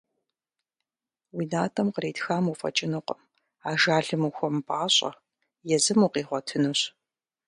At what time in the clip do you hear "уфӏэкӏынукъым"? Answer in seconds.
2.51-3.21